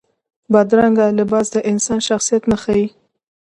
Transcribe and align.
بدرنګه 0.53 1.05
لباس 1.19 1.47
د 1.53 1.57
انسان 1.71 1.99
شخصیت 2.07 2.43
نه 2.51 2.57
ښيي 2.63 2.87